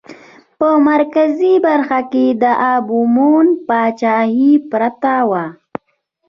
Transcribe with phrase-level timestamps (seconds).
[0.59, 5.45] په مرکزي برخه کې د امبون پاچاهي پرته وه.